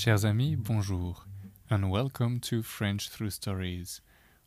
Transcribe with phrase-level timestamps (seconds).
[0.00, 1.16] Chers amis, bonjour,
[1.68, 4.00] and welcome to French Through Stories,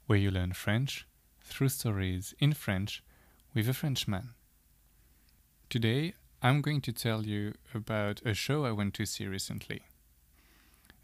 [0.05, 1.05] where you learn French
[1.41, 3.03] through stories in French
[3.53, 4.29] with a Frenchman.
[5.69, 9.81] Today, I'm going to tell you about a show I went to see recently.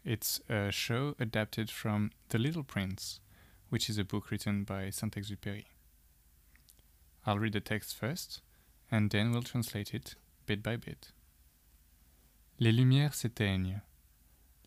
[0.02, 3.20] It's a show adapted from The Little Prince,
[3.68, 5.66] which is a book written by Saint Exupéry.
[7.26, 8.40] I'll read the text first,
[8.90, 10.14] and then we'll translate it
[10.46, 11.12] bit by bit.
[12.58, 13.82] Les lumières s'éteignent.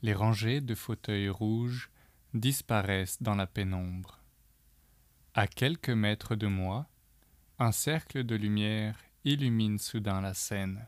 [0.02, 1.92] Les rangées de fauteuils rouges
[2.34, 4.20] disparaissent dans la pénombre.
[5.34, 6.90] À quelques mètres de moi,
[7.60, 10.88] un cercle de lumière illumine soudain la scène.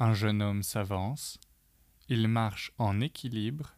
[0.00, 1.38] Un jeune homme s'avance,
[2.08, 3.74] il marche en équilibre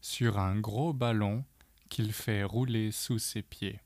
[0.00, 1.44] sur un gros ballon
[1.88, 3.80] qu'il fait rouler sous ses pieds.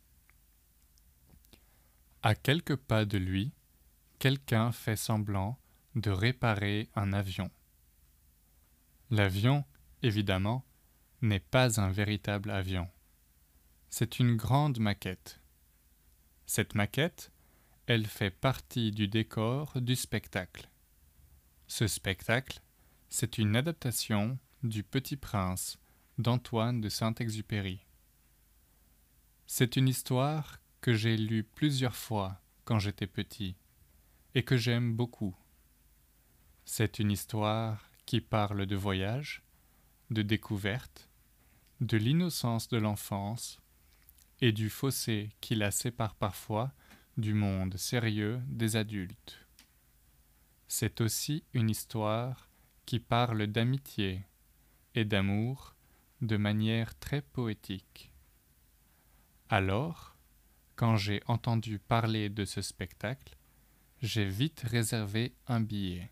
[2.22, 3.52] À quelques pas de lui,
[4.18, 5.58] quelqu'un fait semblant
[5.94, 7.50] de réparer un avion.
[9.10, 9.64] L'avion,
[10.02, 10.66] évidemment,
[11.22, 12.88] n'est pas un véritable avion.
[13.88, 15.40] C'est une grande maquette.
[16.44, 17.32] Cette maquette,
[17.86, 20.68] elle fait partie du décor du spectacle.
[21.66, 22.60] Ce spectacle,
[23.08, 25.78] c'est une adaptation du Petit Prince
[26.18, 27.86] d'Antoine de Saint-Exupéry.
[29.46, 33.56] C'est une histoire que j'ai lue plusieurs fois quand j'étais petit
[34.34, 35.34] et que j'aime beaucoup.
[36.66, 39.42] C'est une histoire qui parle de voyage,
[40.08, 41.10] de découverte,
[41.82, 43.60] de l'innocence de l'enfance
[44.40, 46.72] et du fossé qui la sépare parfois
[47.18, 49.46] du monde sérieux des adultes.
[50.68, 52.48] C'est aussi une histoire
[52.86, 54.24] qui parle d'amitié
[54.94, 55.74] et d'amour
[56.22, 58.10] de manière très poétique.
[59.50, 60.16] Alors,
[60.76, 63.36] quand j'ai entendu parler de ce spectacle,
[64.00, 66.10] j'ai vite réservé un billet.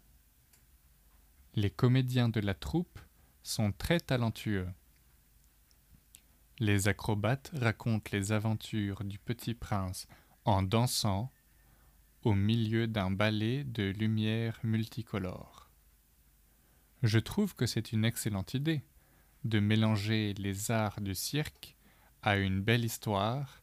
[1.56, 3.00] Les comédiens de la troupe
[3.42, 4.68] sont très talentueux.
[6.58, 10.06] Les acrobates racontent les aventures du petit prince
[10.45, 11.33] en dansant
[12.24, 15.70] au milieu d'un ballet de lumière multicolores.
[17.02, 18.84] Je trouve que c'est une excellente idée
[19.45, 21.74] de mélanger les arts du cirque
[22.22, 23.62] à une belle histoire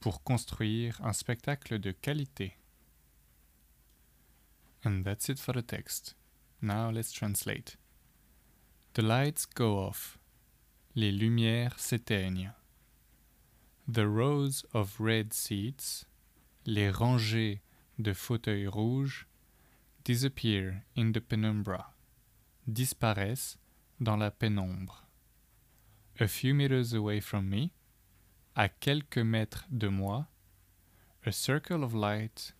[0.00, 2.56] pour construire un spectacle de qualité.
[4.86, 6.16] And that's it for the text.
[6.62, 7.76] Now let's translate.
[8.94, 10.18] The lights go off.
[10.94, 12.52] Les lumières s'éteignent.
[13.86, 16.06] The rows of red seats,
[16.64, 17.60] les rangées
[17.98, 19.26] de fauteuils rouges,
[20.04, 21.92] disappear in the penumbra,
[22.66, 23.58] disparaissent
[24.00, 25.04] dans la pénombre.
[26.18, 27.70] A few meters away from me,
[28.56, 30.28] à quelques mètres de moi,
[31.26, 32.54] a circle of light,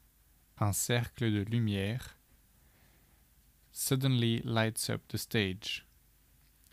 [0.58, 2.15] un cercle de lumière,
[3.78, 5.84] suddenly lights up the stage,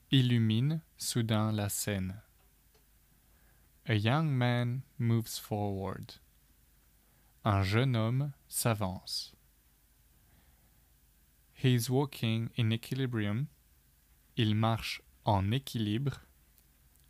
[0.09, 2.21] illumine soudain la scène.
[3.85, 6.15] A young man moves forward.
[7.43, 9.33] Un jeune homme s'avance.
[11.53, 13.49] He is walking in equilibrium.
[14.37, 16.21] Il marche en équilibre.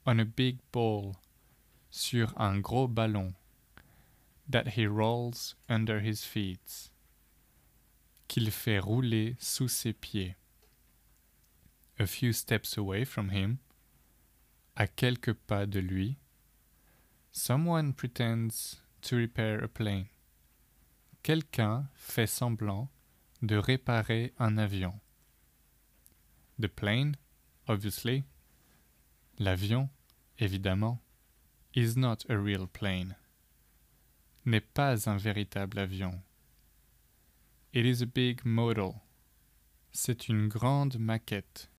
[0.07, 1.17] On a big ball.
[1.91, 3.35] Sur un gros ballon.
[4.49, 6.89] That he rolls under his feet.
[8.27, 10.35] Qu'il fait rouler sous ses pieds.
[11.99, 13.57] A few steps away from him.
[14.75, 16.17] À quelques pas de lui.
[17.31, 20.07] Someone pretends to repair a plane.
[21.21, 22.89] Quelqu'un fait semblant
[23.41, 24.99] de réparer un avion.
[26.59, 27.15] The plane,
[27.67, 28.23] obviously.
[29.39, 29.89] L'avion,
[30.39, 31.01] évidemment,
[31.75, 33.15] is not a real plane.
[34.45, 36.21] N'est pas un véritable avion.
[37.73, 39.01] It is a big model.
[39.91, 41.69] C'est une grande maquette.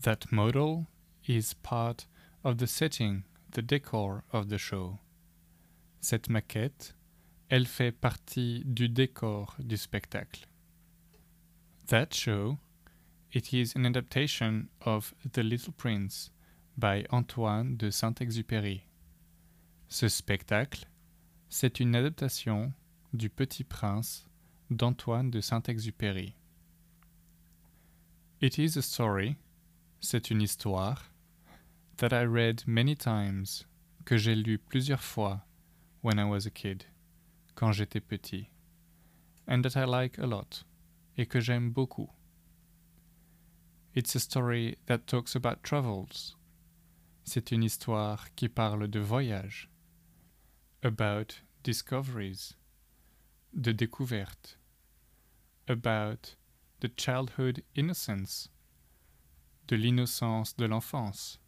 [0.00, 0.86] That model
[1.26, 2.06] is part
[2.44, 5.00] of the setting, the decor of the show.
[6.00, 6.94] Cette maquette,
[7.50, 10.46] elle fait partie du décor du spectacle.
[11.88, 12.58] That show,
[13.32, 16.30] it is an adaptation of The Little Prince
[16.78, 18.84] by Antoine de Saint-Exupéry.
[19.88, 20.86] Ce spectacle,
[21.48, 22.72] c'est une adaptation
[23.12, 24.24] du Petit Prince
[24.70, 26.34] d'Antoine de Saint-Exupéry.
[28.40, 29.36] It is a story,
[30.00, 31.10] c'est une histoire,
[31.98, 33.66] that I read many times,
[34.04, 35.42] que j'ai lu plusieurs fois
[36.02, 36.86] when I was a kid,
[37.54, 38.50] quand j'étais petit,
[39.46, 40.64] and that I like a lot,
[41.16, 42.10] et que j'aime beaucoup.
[43.94, 46.36] It's a story that talks about travels.
[47.24, 49.68] C'est une histoire qui parle de voyage,
[50.82, 52.56] about discoveries,
[53.54, 54.58] de découverte,
[55.68, 56.34] about
[56.80, 58.48] the childhood innocence,
[59.66, 61.38] de l'innocence de l'enfance,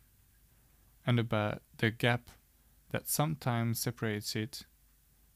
[1.07, 2.31] and about the gap
[2.91, 4.67] that sometimes separates it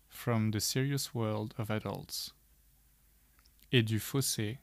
[0.08, 2.32] from the serious world of adults,
[3.72, 4.58] et du fossé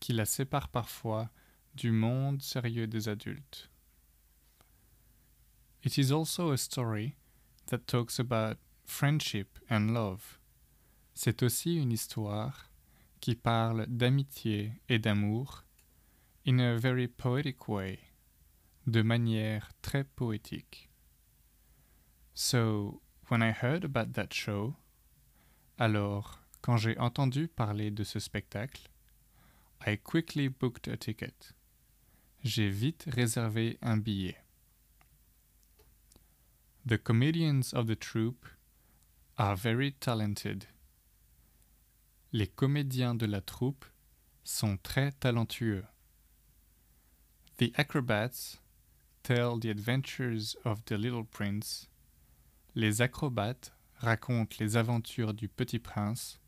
[0.00, 1.30] qui la sépare parfois
[1.74, 3.68] du monde sérieux des adultes.
[5.82, 7.16] It is also a story
[7.66, 10.38] that talks about friendship and love.
[11.14, 12.70] C'est aussi une histoire
[13.20, 15.64] qui parle d'amitié et d'amour
[16.46, 17.98] in a very poetic way,
[18.86, 20.90] de manière très poétique.
[22.34, 23.00] So,
[23.30, 24.74] when I heard about that show,
[25.78, 28.88] alors, quand j'ai entendu parler de ce spectacle,
[29.86, 31.54] I quickly booked a ticket.
[32.42, 34.36] J'ai vite réservé un billet.
[36.86, 38.46] The comedians of the troupe
[39.38, 40.66] are very talented.
[42.34, 43.84] Les comédiens de la troupe
[44.42, 45.84] sont très talentueux.
[47.58, 48.58] The acrobats
[49.22, 51.88] tell the adventures of the little prince.
[52.74, 56.40] Les acrobates racontent les aventures du petit prince.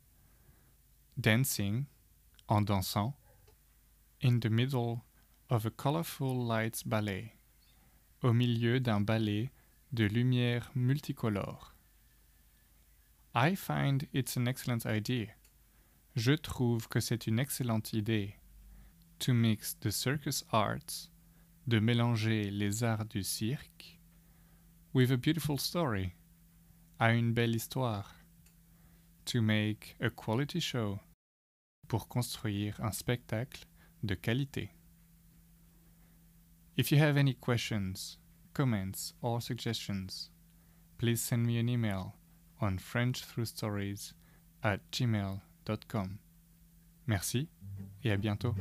[1.15, 1.85] Dancing,
[2.49, 3.15] en dansant,
[4.21, 5.05] in the middle
[5.49, 7.31] of a colorful lights ballet,
[8.23, 9.51] au milieu d'un ballet
[9.93, 11.73] de lumière multicolore.
[13.33, 15.27] I find it's an excellent idea.
[16.17, 18.33] Je trouve que c'est une excellente idée.
[19.19, 21.11] To mix the circus arts,
[21.67, 23.99] de mélanger les arts du cirque,
[24.95, 26.15] with a beautiful story,
[26.99, 28.15] à une belle histoire.
[29.25, 30.99] To make a quality show,
[31.87, 33.67] pour construire un spectacle
[34.03, 34.71] de qualité.
[36.75, 38.17] If you have any questions,
[38.55, 40.31] comments, or suggestions,
[40.97, 42.15] please send me an email
[42.59, 44.13] on frenchthroughstories
[44.63, 45.46] at gmail.com.
[47.07, 47.49] Merci
[48.03, 48.55] et à bientôt.